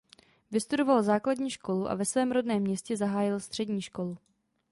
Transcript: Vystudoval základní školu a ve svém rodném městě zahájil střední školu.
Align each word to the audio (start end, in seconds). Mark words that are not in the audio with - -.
Vystudoval 0.51 1.03
základní 1.03 1.49
školu 1.49 1.89
a 1.89 1.95
ve 1.95 2.05
svém 2.05 2.31
rodném 2.31 2.59
městě 2.63 2.97
zahájil 2.97 3.39
střední 3.39 3.81
školu. 3.81 4.17